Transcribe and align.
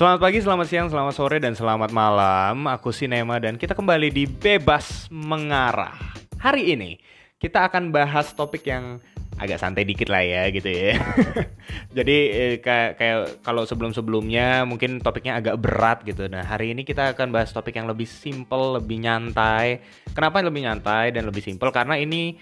Selamat 0.00 0.16
pagi, 0.24 0.40
selamat 0.40 0.64
siang, 0.72 0.88
selamat 0.88 1.12
sore, 1.12 1.36
dan 1.44 1.52
selamat 1.52 1.92
malam. 1.92 2.64
Aku 2.72 2.88
Sinema 2.88 3.36
dan 3.36 3.60
kita 3.60 3.76
kembali 3.76 4.08
di 4.08 4.24
Bebas 4.24 5.12
Mengarah. 5.12 5.92
Hari 6.40 6.72
ini 6.72 6.96
kita 7.36 7.68
akan 7.68 7.92
bahas 7.92 8.32
topik 8.32 8.64
yang 8.64 8.96
agak 9.36 9.60
santai 9.60 9.84
dikit 9.84 10.08
lah 10.08 10.24
ya 10.24 10.48
gitu 10.48 10.72
ya. 10.72 10.96
Jadi 12.00 12.16
eh, 12.32 12.54
kayak 12.64 12.96
kayak 12.96 13.44
kalau 13.44 13.68
sebelum-sebelumnya 13.68 14.64
mungkin 14.64 15.04
topiknya 15.04 15.36
agak 15.36 15.60
berat 15.60 16.00
gitu. 16.08 16.32
Nah, 16.32 16.48
hari 16.48 16.72
ini 16.72 16.88
kita 16.88 17.12
akan 17.12 17.28
bahas 17.28 17.52
topik 17.52 17.76
yang 17.76 17.84
lebih 17.84 18.08
simple, 18.08 18.80
lebih 18.80 19.04
nyantai. 19.04 19.84
Kenapa 20.16 20.40
lebih 20.40 20.64
nyantai 20.64 21.12
dan 21.12 21.28
lebih 21.28 21.44
simple? 21.44 21.68
Karena 21.68 22.00
ini 22.00 22.40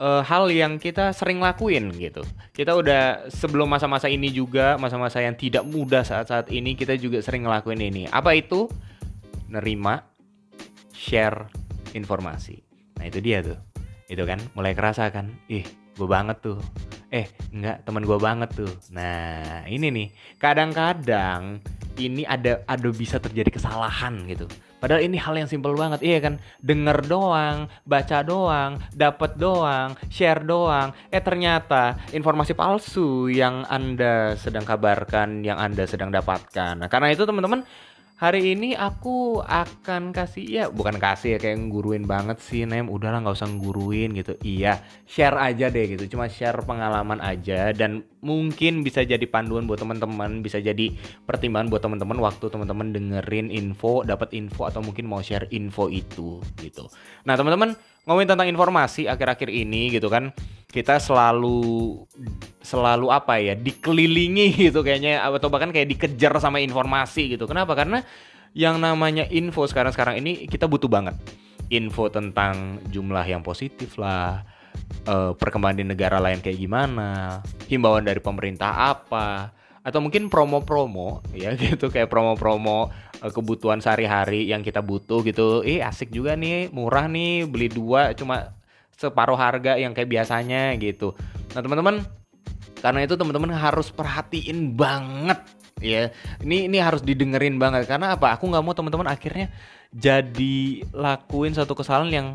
uh, 0.00 0.24
hal 0.24 0.48
yang 0.48 0.80
kita 0.80 1.12
sering 1.12 1.38
lakuin 1.38 1.92
gitu. 1.94 2.24
Kita 2.56 2.72
udah 2.74 3.28
sebelum 3.28 3.68
masa-masa 3.68 4.08
ini 4.08 4.32
juga, 4.32 4.80
masa-masa 4.80 5.20
yang 5.20 5.36
tidak 5.36 5.62
mudah 5.68 6.02
saat-saat 6.02 6.48
ini 6.50 6.74
kita 6.74 6.96
juga 6.96 7.20
sering 7.20 7.44
ngelakuin 7.44 7.84
ini. 7.84 8.02
Apa 8.08 8.32
itu? 8.34 8.66
Nerima, 9.52 10.00
share 10.96 11.52
informasi. 11.92 12.64
Nah 12.96 13.04
itu 13.06 13.20
dia 13.20 13.44
tuh. 13.44 13.60
Itu 14.08 14.24
kan 14.26 14.40
mulai 14.56 14.72
kerasa 14.74 15.12
kan. 15.12 15.30
Ih, 15.46 15.68
gue 15.94 16.08
banget 16.08 16.40
tuh. 16.42 16.58
Eh, 17.10 17.26
enggak, 17.50 17.82
teman 17.82 18.06
gue 18.06 18.18
banget 18.22 18.50
tuh. 18.54 18.70
Nah, 18.94 19.66
ini 19.66 19.90
nih. 19.90 20.08
Kadang-kadang 20.38 21.58
ini 21.98 22.22
ada 22.22 22.62
ada 22.70 22.88
bisa 22.94 23.18
terjadi 23.18 23.50
kesalahan 23.50 24.24
gitu 24.30 24.46
Padahal 24.80 25.04
ini 25.04 25.20
hal 25.20 25.36
yang 25.36 25.46
simpel 25.46 25.76
banget, 25.76 26.00
iya 26.00 26.18
kan? 26.24 26.40
Denger 26.64 27.04
doang, 27.04 27.68
baca 27.84 28.18
doang, 28.24 28.80
dapat 28.96 29.36
doang, 29.36 29.92
share 30.08 30.40
doang. 30.40 30.96
Eh 31.12 31.20
ternyata 31.20 32.00
informasi 32.16 32.56
palsu 32.56 33.28
yang 33.28 33.68
Anda 33.68 34.34
sedang 34.40 34.64
kabarkan, 34.64 35.44
yang 35.44 35.60
Anda 35.60 35.84
sedang 35.84 36.08
dapatkan. 36.08 36.80
Nah, 36.80 36.88
karena 36.88 37.12
itu 37.12 37.28
teman-teman 37.28 37.62
hari 38.20 38.52
ini 38.52 38.76
aku 38.76 39.40
akan 39.40 40.12
kasih 40.12 40.44
ya 40.44 40.64
bukan 40.68 41.00
kasih 41.00 41.34
ya 41.34 41.38
kayak 41.40 41.72
nguruin 41.72 42.04
banget 42.04 42.36
sih 42.44 42.68
Nem 42.68 42.92
udahlah 42.92 43.24
nggak 43.24 43.32
usah 43.32 43.48
nguruin 43.48 44.12
gitu. 44.12 44.36
Iya 44.44 44.84
share 45.08 45.40
aja 45.40 45.72
deh 45.72 45.96
gitu. 45.96 46.04
Cuma 46.12 46.28
share 46.28 46.60
pengalaman 46.60 47.16
aja 47.24 47.72
dan 47.72 48.04
mungkin 48.20 48.84
bisa 48.84 49.00
jadi 49.00 49.24
panduan 49.24 49.64
buat 49.64 49.80
teman-teman 49.80 50.44
bisa 50.44 50.60
jadi 50.60 50.92
pertimbangan 51.24 51.72
buat 51.72 51.80
teman-teman 51.80 52.20
waktu 52.20 52.52
teman-teman 52.52 52.92
dengerin 52.92 53.48
info 53.48 54.04
dapat 54.04 54.36
info 54.36 54.68
atau 54.68 54.84
mungkin 54.84 55.08
mau 55.08 55.24
share 55.24 55.48
info 55.48 55.88
itu 55.88 56.44
gitu. 56.60 56.92
Nah 57.24 57.40
teman-teman 57.40 57.72
ngomongin 58.04 58.36
tentang 58.36 58.52
informasi 58.52 59.08
akhir-akhir 59.08 59.48
ini 59.48 59.96
gitu 59.96 60.12
kan 60.12 60.28
kita 60.68 61.00
selalu 61.00 62.04
selalu 62.60 63.08
apa 63.08 63.40
ya 63.40 63.56
dikelilingi 63.56 64.52
gitu 64.70 64.84
kayaknya 64.84 65.24
atau 65.24 65.48
bahkan 65.48 65.72
kayak 65.72 65.96
dikejar 65.96 66.36
sama 66.38 66.60
informasi 66.60 67.36
gitu. 67.36 67.48
Kenapa? 67.48 67.72
Karena 67.72 68.04
yang 68.52 68.82
namanya 68.82 69.26
info 69.30 69.64
sekarang-sekarang 69.66 70.20
ini 70.20 70.46
kita 70.46 70.66
butuh 70.66 70.90
banget. 70.90 71.16
Info 71.70 72.10
tentang 72.10 72.82
jumlah 72.90 73.22
yang 73.22 73.46
positif 73.46 73.94
lah, 73.94 74.42
uh, 75.06 75.38
perkembangan 75.38 75.78
di 75.78 75.86
negara 75.86 76.18
lain 76.18 76.42
kayak 76.42 76.58
gimana, 76.58 77.38
himbauan 77.70 78.02
dari 78.02 78.18
pemerintah 78.18 78.90
apa, 78.90 79.54
atau 79.86 80.02
mungkin 80.02 80.26
promo-promo 80.26 81.22
ya 81.30 81.54
gitu 81.62 81.86
kayak 81.86 82.10
promo-promo 82.10 82.90
uh, 83.22 83.30
kebutuhan 83.30 83.78
sehari-hari 83.78 84.50
yang 84.50 84.66
kita 84.66 84.82
butuh 84.82 85.22
gitu. 85.22 85.62
Eh 85.62 85.78
asik 85.78 86.10
juga 86.10 86.34
nih, 86.34 86.74
murah 86.74 87.06
nih, 87.06 87.46
beli 87.46 87.70
dua 87.70 88.18
cuma 88.18 88.50
separuh 88.98 89.38
harga 89.38 89.78
yang 89.78 89.94
kayak 89.94 90.10
biasanya 90.10 90.74
gitu. 90.76 91.14
Nah 91.54 91.62
teman-teman 91.62 92.02
karena 92.80 93.04
itu 93.04 93.14
teman-teman 93.14 93.52
harus 93.54 93.92
perhatiin 93.92 94.74
banget 94.74 95.40
ya. 95.80 96.12
Ini 96.40 96.68
ini 96.68 96.78
harus 96.80 97.00
didengerin 97.00 97.56
banget 97.56 97.88
karena 97.88 98.16
apa? 98.16 98.36
Aku 98.36 98.48
nggak 98.48 98.64
mau 98.64 98.74
teman-teman 98.76 99.08
akhirnya 99.08 99.52
jadi 99.92 100.84
lakuin 100.92 101.56
satu 101.56 101.72
kesalahan 101.76 102.12
yang 102.12 102.28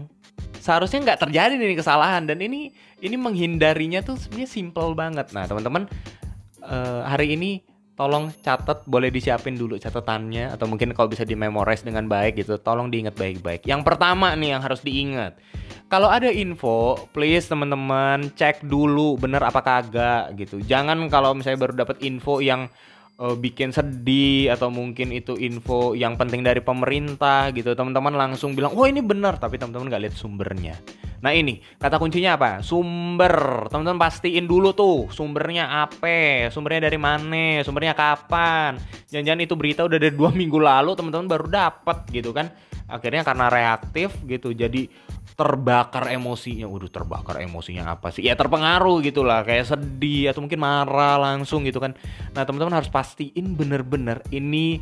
seharusnya 0.60 1.14
nggak 1.14 1.30
terjadi 1.30 1.54
nih 1.56 1.78
kesalahan 1.78 2.26
dan 2.26 2.42
ini 2.42 2.74
ini 3.00 3.16
menghindarinya 3.16 4.02
tuh 4.02 4.18
sebenarnya 4.18 4.50
simple 4.50 4.98
banget. 4.98 5.30
Nah 5.34 5.46
teman-teman 5.46 5.86
uh, 6.66 7.06
hari 7.06 7.38
ini 7.38 7.62
tolong 7.96 8.28
catat 8.44 8.84
boleh 8.84 9.08
disiapin 9.08 9.56
dulu 9.56 9.80
catatannya 9.80 10.52
atau 10.52 10.68
mungkin 10.68 10.92
kalau 10.92 11.08
bisa 11.08 11.24
di 11.24 11.34
memorize 11.34 11.82
dengan 11.82 12.12
baik 12.12 12.44
gitu 12.44 12.60
tolong 12.60 12.92
diingat 12.92 13.16
baik-baik. 13.16 13.64
Yang 13.64 13.82
pertama 13.88 14.36
nih 14.36 14.56
yang 14.56 14.62
harus 14.62 14.84
diingat 14.84 15.40
kalau 15.88 16.12
ada 16.12 16.28
info 16.28 17.00
please 17.16 17.48
teman-teman 17.48 18.34
cek 18.36 18.68
dulu 18.68 19.16
bener 19.16 19.42
apa 19.44 19.64
kagak 19.64 20.36
gitu. 20.36 20.60
Jangan 20.60 21.08
kalau 21.08 21.32
misalnya 21.38 21.62
baru 21.64 21.74
dapat 21.88 22.04
info 22.04 22.44
yang 22.44 22.68
uh, 23.20 23.36
bikin 23.36 23.72
sedih 23.72 24.52
atau 24.52 24.68
mungkin 24.72 25.12
itu 25.16 25.40
info 25.40 25.96
yang 25.96 26.20
penting 26.20 26.44
dari 26.44 26.60
pemerintah 26.60 27.52
gitu 27.56 27.76
teman-teman 27.76 28.16
langsung 28.16 28.56
bilang 28.56 28.76
oh 28.76 28.86
ini 28.88 29.00
benar 29.00 29.40
tapi 29.40 29.56
teman-teman 29.56 29.88
nggak 29.92 30.04
lihat 30.10 30.16
sumbernya 30.16 30.76
nah 31.20 31.32
ini 31.36 31.60
kata 31.80 32.00
kuncinya 32.00 32.36
apa? 32.40 32.64
Sumber. 32.64 33.68
Teman-teman 33.72 34.00
pastiin 34.00 34.46
dulu 34.48 34.72
tuh 34.72 35.12
sumbernya 35.12 35.86
apa 35.86 36.48
sumbernya 36.50 36.88
dari 36.88 37.00
mana 37.00 37.62
sumbernya 37.62 37.94
kapan. 37.94 38.80
Jangan-jangan 39.12 39.42
itu 39.44 39.54
berita 39.54 39.82
udah 39.84 39.98
dari 40.00 40.14
dua 40.16 40.32
minggu 40.40 40.60
lalu 40.60 40.96
teman-teman 40.96 41.28
baru 41.28 41.48
dapat 41.48 42.08
gitu 42.12 42.32
kan. 42.32 42.52
Akhirnya 42.86 43.26
karena 43.26 43.50
reaktif 43.50 44.14
gitu 44.30 44.54
jadi 44.54 44.86
terbakar 45.36 46.16
emosinya, 46.16 46.64
waduh 46.64 46.88
terbakar 46.88 47.44
emosinya 47.44 47.92
apa 47.92 48.08
sih? 48.16 48.24
Ya 48.24 48.40
terpengaruh 48.40 49.04
gitulah, 49.04 49.44
kayak 49.44 49.68
sedih 49.68 50.32
atau 50.32 50.40
mungkin 50.40 50.64
marah 50.64 51.20
langsung 51.20 51.68
gitu 51.68 51.84
kan. 51.84 51.92
Nah 52.32 52.48
teman-teman 52.48 52.80
harus 52.80 52.88
pastiin 52.88 53.52
bener-bener 53.52 54.24
ini 54.32 54.80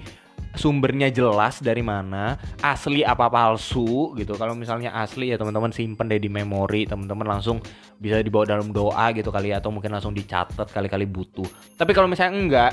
sumbernya 0.54 1.10
jelas 1.10 1.60
dari 1.60 1.82
mana, 1.82 2.38
asli 2.62 3.02
apa 3.02 3.28
palsu 3.30 4.14
gitu. 4.18 4.38
Kalau 4.38 4.54
misalnya 4.54 4.94
asli 4.94 5.34
ya 5.34 5.38
teman-teman 5.38 5.74
simpen 5.74 6.06
deh 6.10 6.22
di 6.22 6.30
memori, 6.30 6.86
teman-teman 6.86 7.38
langsung 7.38 7.58
bisa 7.98 8.22
dibawa 8.22 8.46
dalam 8.46 8.70
doa 8.70 9.10
gitu 9.14 9.34
kali 9.34 9.52
ya, 9.52 9.62
atau 9.62 9.74
mungkin 9.74 9.94
langsung 9.94 10.14
dicatat 10.14 10.70
kali-kali 10.70 11.10
butuh. 11.10 11.48
Tapi 11.78 11.92
kalau 11.92 12.06
misalnya 12.06 12.34
enggak, 12.38 12.72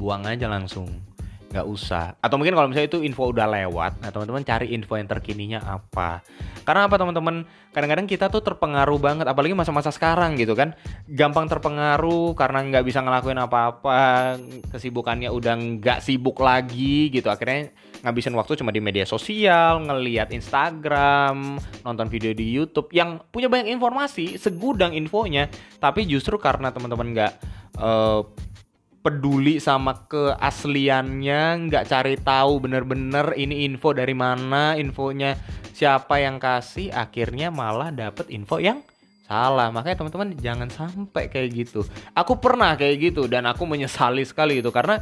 buang 0.00 0.24
aja 0.24 0.48
langsung 0.48 0.88
nggak 1.50 1.66
usah. 1.66 2.14
Atau 2.22 2.38
mungkin 2.38 2.54
kalau 2.54 2.70
misalnya 2.70 2.88
itu 2.94 3.02
info 3.02 3.26
udah 3.26 3.50
lewat 3.50 3.98
nah 4.00 4.14
teman-teman 4.14 4.46
cari 4.46 4.70
info 4.70 4.94
yang 4.94 5.10
terkininya 5.10 5.60
apa. 5.66 6.22
Karena 6.62 6.86
apa 6.86 6.96
teman-teman? 6.96 7.42
Kadang-kadang 7.70 8.06
kita 8.10 8.26
tuh 8.30 8.42
terpengaruh 8.42 8.98
banget 8.98 9.26
apalagi 9.30 9.54
masa-masa 9.54 9.90
sekarang 9.90 10.38
gitu 10.38 10.54
kan. 10.54 10.78
Gampang 11.10 11.50
terpengaruh 11.50 12.38
karena 12.38 12.62
nggak 12.66 12.84
bisa 12.86 13.02
ngelakuin 13.02 13.38
apa-apa 13.42 14.38
kesibukannya 14.70 15.30
udah 15.30 15.54
nggak 15.78 15.98
sibuk 16.02 16.38
lagi 16.38 17.10
gitu. 17.10 17.26
Akhirnya 17.26 17.74
ngabisin 18.00 18.32
waktu 18.32 18.56
cuma 18.56 18.72
di 18.72 18.80
media 18.80 19.04
sosial 19.04 19.84
ngelihat 19.84 20.32
Instagram 20.32 21.60
nonton 21.84 22.06
video 22.08 22.32
di 22.32 22.46
YouTube 22.48 22.88
yang 22.94 23.20
punya 23.28 23.50
banyak 23.50 23.74
informasi 23.74 24.38
segudang 24.38 24.94
infonya. 24.94 25.50
Tapi 25.82 26.06
justru 26.06 26.38
karena 26.38 26.70
teman-teman 26.70 27.10
nggak 27.10 27.32
uh, 27.78 28.22
peduli 29.00 29.56
sama 29.58 30.04
keasliannya, 30.08 31.68
nggak 31.68 31.84
cari 31.88 32.20
tahu 32.20 32.60
bener-bener 32.60 33.32
ini 33.36 33.64
info 33.64 33.96
dari 33.96 34.12
mana, 34.12 34.76
infonya 34.76 35.36
siapa 35.72 36.20
yang 36.20 36.36
kasih, 36.36 36.92
akhirnya 36.92 37.48
malah 37.48 37.88
dapet 37.88 38.28
info 38.28 38.60
yang 38.60 38.84
salah. 39.24 39.72
Makanya 39.72 40.04
teman-teman 40.04 40.36
jangan 40.36 40.68
sampai 40.68 41.32
kayak 41.32 41.48
gitu. 41.56 41.80
Aku 42.12 42.36
pernah 42.36 42.76
kayak 42.76 43.12
gitu 43.12 43.24
dan 43.24 43.48
aku 43.48 43.64
menyesali 43.64 44.22
sekali 44.28 44.60
itu 44.60 44.68
karena 44.68 45.00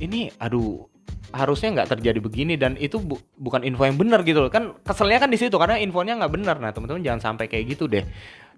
ini 0.00 0.32
aduh 0.40 0.88
harusnya 1.34 1.82
nggak 1.82 1.98
terjadi 1.98 2.18
begini 2.22 2.54
dan 2.56 2.78
itu 2.80 2.96
bu 3.02 3.18
bukan 3.36 3.60
info 3.66 3.84
yang 3.84 3.98
benar 3.98 4.22
gitu 4.22 4.40
loh 4.40 4.48
kan 4.52 4.72
keselnya 4.86 5.20
kan 5.20 5.28
di 5.28 5.36
situ 5.36 5.52
karena 5.58 5.76
infonya 5.76 6.16
nggak 6.16 6.32
benar 6.32 6.56
nah 6.62 6.70
teman-teman 6.70 7.02
jangan 7.02 7.34
sampai 7.34 7.50
kayak 7.50 7.76
gitu 7.76 7.90
deh 7.90 8.06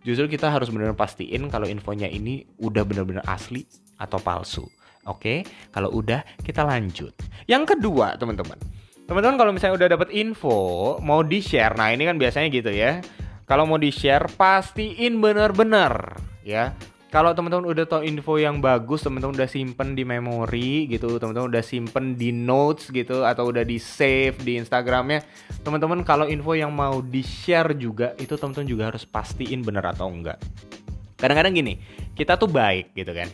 justru 0.04 0.30
kita 0.30 0.52
harus 0.52 0.70
benar-benar 0.70 0.94
pastiin 0.94 1.48
kalau 1.48 1.66
infonya 1.66 2.06
ini 2.06 2.46
udah 2.60 2.84
benar-benar 2.86 3.24
asli 3.26 3.66
atau 3.98 4.22
palsu. 4.22 4.64
Oke, 5.08 5.42
kalau 5.72 5.90
udah 5.90 6.22
kita 6.44 6.62
lanjut. 6.62 7.16
Yang 7.48 7.76
kedua, 7.76 8.14
teman-teman. 8.20 8.60
Teman-teman 9.08 9.36
kalau 9.40 9.52
misalnya 9.56 9.76
udah 9.80 9.88
dapat 9.96 10.08
info, 10.12 10.56
mau 11.00 11.24
di-share. 11.24 11.72
Nah, 11.80 11.96
ini 11.96 12.04
kan 12.04 12.20
biasanya 12.20 12.52
gitu 12.52 12.68
ya. 12.68 13.00
Kalau 13.48 13.64
mau 13.64 13.80
di-share, 13.80 14.28
pastiin 14.36 15.16
benar-benar 15.16 16.20
ya. 16.44 16.76
Kalau 17.08 17.32
teman-teman 17.32 17.72
udah 17.72 17.88
tahu 17.88 18.04
info 18.04 18.36
yang 18.36 18.60
bagus, 18.60 19.00
teman-teman 19.00 19.32
udah 19.32 19.48
simpen 19.48 19.96
di 19.96 20.04
memori 20.04 20.84
gitu, 20.92 21.16
teman-teman 21.16 21.48
udah 21.48 21.64
simpen 21.64 22.20
di 22.20 22.36
notes 22.36 22.92
gitu 22.92 23.24
atau 23.24 23.48
udah 23.48 23.64
di 23.64 23.80
save 23.80 24.36
di 24.44 24.60
Instagramnya, 24.60 25.24
teman-teman 25.64 26.04
kalau 26.04 26.28
info 26.28 26.52
yang 26.52 26.68
mau 26.68 27.00
di 27.00 27.24
share 27.24 27.72
juga 27.80 28.12
itu 28.20 28.36
teman-teman 28.36 28.68
juga 28.68 28.92
harus 28.92 29.08
pastiin 29.08 29.64
benar 29.64 29.88
atau 29.88 30.12
enggak. 30.12 30.36
Kadang-kadang 31.16 31.56
gini, 31.56 31.80
kita 32.12 32.36
tuh 32.36 32.52
baik 32.52 32.92
gitu 32.92 33.16
kan 33.16 33.32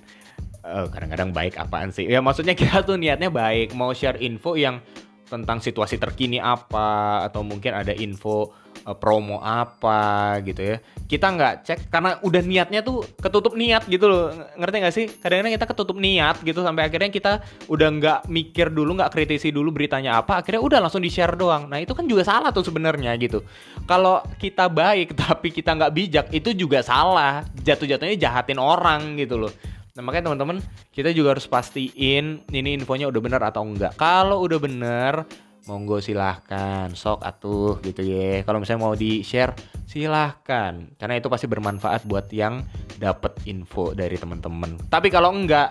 eh, 0.64 0.86
kadang-kadang 0.88 1.30
baik 1.30 1.60
apaan 1.60 1.92
sih? 1.92 2.08
Ya 2.08 2.24
maksudnya 2.24 2.56
kita 2.60 2.80
tuh 2.82 2.96
niatnya 2.96 3.28
baik, 3.28 3.76
mau 3.76 3.92
share 3.92 4.18
info 4.18 4.56
yang 4.56 4.80
tentang 5.24 5.58
situasi 5.58 5.96
terkini 5.96 6.36
apa 6.38 7.24
atau 7.26 7.40
mungkin 7.40 7.72
ada 7.72 7.90
info 7.96 8.52
uh, 8.84 8.96
promo 8.96 9.40
apa 9.40 10.38
gitu 10.44 10.60
ya. 10.60 10.76
Kita 11.04 11.32
nggak 11.32 11.54
cek 11.64 11.78
karena 11.88 12.20
udah 12.20 12.42
niatnya 12.44 12.80
tuh 12.84 13.02
ketutup 13.18 13.56
niat 13.56 13.88
gitu 13.88 14.06
loh. 14.06 14.30
Ngerti 14.60 14.76
nggak 14.78 14.94
sih? 14.94 15.06
Kadang-kadang 15.08 15.54
kita 15.56 15.66
ketutup 15.66 15.96
niat 15.98 16.36
gitu 16.44 16.60
sampai 16.60 16.82
akhirnya 16.86 17.10
kita 17.10 17.32
udah 17.66 17.88
nggak 17.98 18.20
mikir 18.28 18.68
dulu 18.70 19.00
nggak 19.00 19.10
kritisi 19.10 19.48
dulu 19.50 19.72
beritanya 19.72 20.20
apa 20.20 20.44
akhirnya 20.44 20.62
udah 20.62 20.78
langsung 20.84 21.02
di 21.02 21.10
share 21.10 21.34
doang. 21.34 21.66
Nah 21.66 21.80
itu 21.80 21.96
kan 21.96 22.04
juga 22.04 22.22
salah 22.22 22.52
tuh 22.52 22.64
sebenarnya 22.64 23.16
gitu. 23.16 23.42
Kalau 23.88 24.20
kita 24.38 24.68
baik 24.68 25.16
tapi 25.24 25.50
kita 25.50 25.74
nggak 25.74 25.92
bijak 25.92 26.26
itu 26.30 26.52
juga 26.54 26.84
salah. 26.84 27.42
Jatuh-jatuhnya 27.64 28.16
jahatin 28.20 28.60
orang 28.60 29.16
gitu 29.16 29.40
loh 29.40 29.52
Nah 29.94 30.02
makanya 30.02 30.26
teman-teman 30.26 30.58
kita 30.90 31.14
juga 31.14 31.38
harus 31.38 31.46
pastiin 31.46 32.42
ini 32.50 32.70
infonya 32.74 33.06
udah 33.06 33.22
bener 33.22 33.38
atau 33.46 33.62
enggak. 33.62 33.94
Kalau 33.94 34.42
udah 34.42 34.58
bener 34.58 35.22
monggo 35.70 36.02
silahkan. 36.02 36.90
Sok 36.98 37.22
atuh 37.22 37.78
gitu 37.78 38.02
ya. 38.02 38.42
Kalau 38.42 38.58
misalnya 38.58 38.82
mau 38.82 38.98
di 38.98 39.22
share 39.22 39.54
silahkan. 39.86 40.90
Karena 40.98 41.14
itu 41.14 41.30
pasti 41.30 41.46
bermanfaat 41.46 42.10
buat 42.10 42.26
yang 42.34 42.66
dapat 42.98 43.38
info 43.46 43.94
dari 43.94 44.18
teman-teman. 44.18 44.90
Tapi 44.90 45.14
kalau 45.14 45.30
enggak 45.30 45.70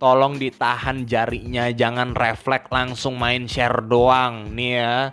tolong 0.00 0.40
ditahan 0.40 1.04
jarinya. 1.04 1.68
Jangan 1.68 2.16
refleks 2.16 2.72
langsung 2.72 3.20
main 3.20 3.44
share 3.44 3.84
doang. 3.84 4.56
Nih 4.56 4.80
ya 4.80 5.12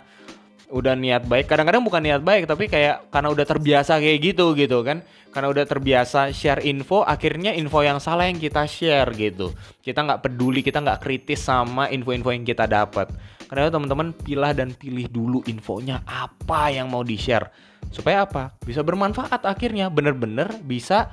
udah 0.68 0.94
niat 0.94 1.24
baik. 1.24 1.48
Kadang-kadang 1.48 1.84
bukan 1.84 2.00
niat 2.04 2.22
baik 2.22 2.44
tapi 2.44 2.68
kayak 2.68 3.08
karena 3.08 3.28
udah 3.32 3.44
terbiasa 3.48 3.96
kayak 4.00 4.18
gitu 4.32 4.52
gitu 4.54 4.84
kan. 4.84 5.00
Karena 5.28 5.52
udah 5.52 5.64
terbiasa 5.68 6.32
share 6.32 6.64
info 6.64 7.04
akhirnya 7.04 7.52
info 7.52 7.84
yang 7.84 8.00
salah 8.00 8.28
yang 8.28 8.40
kita 8.40 8.64
share 8.64 9.12
gitu. 9.16 9.52
Kita 9.84 10.04
nggak 10.04 10.24
peduli 10.24 10.64
kita 10.64 10.80
nggak 10.80 11.04
kritis 11.04 11.44
sama 11.44 11.88
info-info 11.92 12.32
yang 12.32 12.44
kita 12.44 12.64
dapat. 12.64 13.12
Karena 13.48 13.72
teman-teman 13.72 14.12
pilah 14.12 14.52
dan 14.52 14.76
pilih 14.76 15.08
dulu 15.08 15.40
infonya 15.48 16.04
apa 16.04 16.68
yang 16.68 16.92
mau 16.92 17.00
di 17.00 17.16
share 17.16 17.48
supaya 17.88 18.28
apa? 18.28 18.52
Bisa 18.64 18.84
bermanfaat 18.84 19.44
akhirnya. 19.48 19.88
Bener-bener 19.88 20.52
bisa 20.64 21.12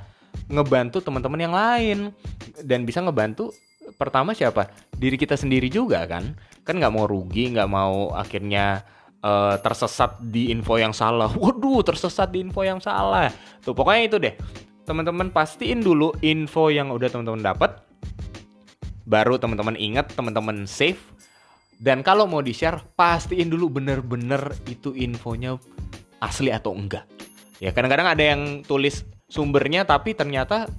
ngebantu 0.52 1.00
teman-teman 1.00 1.40
yang 1.40 1.54
lain. 1.56 1.98
Dan 2.60 2.84
bisa 2.84 3.00
ngebantu 3.00 3.52
pertama 3.96 4.36
siapa? 4.36 4.68
Diri 4.92 5.16
kita 5.16 5.36
sendiri 5.36 5.72
juga 5.72 6.04
kan. 6.04 6.36
Kan 6.64 6.76
nggak 6.76 6.92
mau 6.92 7.08
rugi 7.08 7.52
nggak 7.52 7.70
mau 7.72 8.12
akhirnya 8.12 8.84
uh, 9.26 9.54
tersesat 9.58 10.22
di 10.22 10.54
info 10.54 10.78
yang 10.78 10.94
salah. 10.94 11.26
Waduh, 11.42 11.82
tersesat 11.82 12.30
di 12.30 12.46
info 12.46 12.62
yang 12.62 12.78
salah. 12.78 13.34
Tuh, 13.66 13.74
pokoknya 13.74 14.02
itu 14.06 14.16
deh. 14.22 14.34
Teman-teman 14.86 15.34
pastiin 15.34 15.82
dulu 15.82 16.14
info 16.22 16.70
yang 16.70 16.94
udah 16.94 17.10
teman-teman 17.10 17.42
dapat. 17.42 17.82
Baru 19.02 19.34
teman-teman 19.38 19.74
ingat, 19.74 20.14
teman-teman 20.14 20.62
save. 20.70 20.98
Dan 21.76 22.00
kalau 22.06 22.24
mau 22.24 22.40
di-share, 22.40 22.80
pastiin 22.94 23.50
dulu 23.50 23.68
bener-bener 23.68 24.54
itu 24.70 24.94
infonya 24.96 25.58
asli 26.22 26.48
atau 26.48 26.72
enggak. 26.72 27.04
Ya, 27.60 27.74
kadang-kadang 27.74 28.08
ada 28.16 28.24
yang 28.24 28.64
tulis 28.64 29.04
sumbernya 29.26 29.82
tapi 29.82 30.14
ternyata 30.14 30.70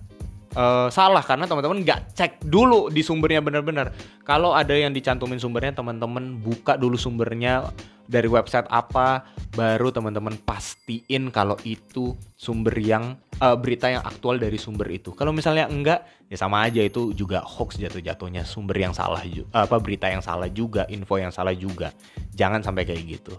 uh, 0.55 0.87
salah 0.87 1.19
karena 1.19 1.43
teman-teman 1.43 1.83
nggak 1.83 2.15
cek 2.15 2.31
dulu 2.47 2.89
di 2.89 3.05
sumbernya 3.05 3.43
benar-benar. 3.43 3.93
Kalau 4.25 4.57
ada 4.57 4.73
yang 4.73 4.93
dicantumin 4.93 5.37
sumbernya, 5.37 5.77
teman-teman 5.77 6.41
buka 6.41 6.75
dulu 6.75 6.97
sumbernya 6.97 7.69
dari 8.07 8.31
website 8.31 8.65
apa, 8.71 9.27
baru 9.53 9.91
teman-teman 9.91 10.39
pastiin 10.41 11.29
kalau 11.29 11.59
itu 11.67 12.15
sumber 12.39 12.73
yang 12.79 13.19
uh, 13.43 13.55
berita 13.59 13.91
yang 13.91 14.01
aktual 14.01 14.39
dari 14.39 14.55
sumber 14.55 14.87
itu. 14.89 15.11
Kalau 15.13 15.35
misalnya 15.35 15.67
enggak, 15.67 16.07
ya 16.31 16.37
sama 16.39 16.63
aja 16.63 16.79
itu 16.81 17.11
juga 17.13 17.43
hoax 17.43 17.77
jatuh-jatuhnya 17.77 18.47
sumber 18.47 18.79
yang 18.79 18.95
salah 18.95 19.21
apa 19.51 19.77
berita 19.77 20.07
yang 20.07 20.23
salah 20.23 20.47
juga, 20.47 20.87
info 20.87 21.19
yang 21.19 21.35
salah 21.35 21.53
juga. 21.53 21.91
Jangan 22.33 22.63
sampai 22.63 22.87
kayak 22.87 23.03
gitu. 23.05 23.35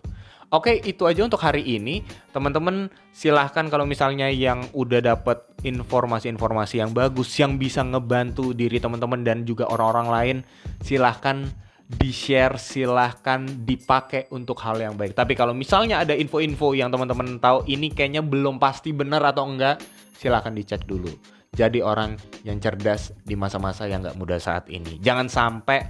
Oke, 0.48 0.80
itu 0.80 1.04
aja 1.04 1.20
untuk 1.28 1.44
hari 1.44 1.60
ini. 1.60 2.00
Teman-teman 2.32 2.88
silahkan 3.12 3.68
kalau 3.68 3.84
misalnya 3.84 4.32
yang 4.32 4.64
udah 4.72 5.04
dapat 5.04 5.44
informasi-informasi 5.60 6.80
yang 6.80 6.96
bagus 6.96 7.28
yang 7.36 7.60
bisa 7.60 7.84
ngebantu 7.84 8.56
diri 8.56 8.80
teman-teman 8.80 9.20
dan 9.20 9.44
juga 9.44 9.68
orang-orang 9.68 10.08
lain, 10.08 10.36
silahkan 10.80 11.44
di-share, 11.88 12.60
silahkan 12.60 13.48
dipakai 13.64 14.28
untuk 14.36 14.60
hal 14.60 14.76
yang 14.76 14.92
baik. 14.92 15.16
Tapi 15.16 15.32
kalau 15.32 15.56
misalnya 15.56 16.04
ada 16.04 16.12
info-info 16.12 16.76
yang 16.76 16.92
teman-teman 16.92 17.40
tahu 17.40 17.64
ini 17.64 17.88
kayaknya 17.88 18.20
belum 18.20 18.60
pasti 18.60 18.92
benar 18.92 19.24
atau 19.24 19.48
enggak, 19.48 19.80
silahkan 20.12 20.52
dicek 20.52 20.84
dulu. 20.84 21.08
Jadi 21.56 21.80
orang 21.80 22.12
yang 22.44 22.60
cerdas 22.60 23.16
di 23.24 23.32
masa-masa 23.32 23.88
yang 23.88 24.04
nggak 24.04 24.20
mudah 24.20 24.36
saat 24.36 24.68
ini. 24.68 25.00
Jangan 25.00 25.32
sampai 25.32 25.80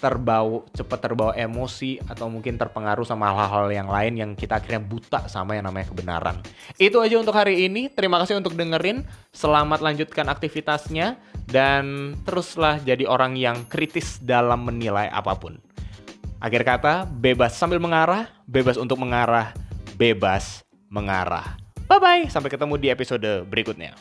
terbawa 0.00 0.64
cepat 0.72 0.98
terbawa 0.98 1.32
emosi 1.36 2.00
atau 2.08 2.32
mungkin 2.32 2.56
terpengaruh 2.56 3.04
sama 3.04 3.28
hal-hal 3.30 3.68
yang 3.68 3.88
lain 3.92 4.16
yang 4.16 4.30
kita 4.32 4.56
akhirnya 4.56 4.80
buta 4.80 5.28
sama 5.28 5.54
yang 5.54 5.68
namanya 5.68 5.92
kebenaran. 5.92 6.40
Itu 6.80 7.04
aja 7.04 7.20
untuk 7.20 7.36
hari 7.36 7.68
ini. 7.68 7.92
Terima 7.92 8.16
kasih 8.24 8.40
untuk 8.40 8.56
dengerin. 8.56 9.04
Selamat 9.30 9.84
lanjutkan 9.84 10.26
aktivitasnya 10.32 11.20
dan 11.46 12.16
teruslah 12.24 12.80
jadi 12.80 13.04
orang 13.04 13.36
yang 13.36 13.68
kritis 13.68 14.18
dalam 14.24 14.64
menilai 14.64 15.12
apa 15.12 15.36
pun. 15.36 15.60
Akhir 16.40 16.64
kata, 16.64 17.04
bebas 17.04 17.52
sambil 17.52 17.76
mengarah, 17.76 18.32
bebas 18.48 18.80
untuk 18.80 18.96
mengarah, 18.96 19.52
bebas 20.00 20.64
mengarah. 20.88 21.60
Bye 21.84 22.00
bye, 22.00 22.24
sampai 22.32 22.48
ketemu 22.48 22.80
di 22.80 22.88
episode 22.88 23.44
berikutnya. 23.44 23.92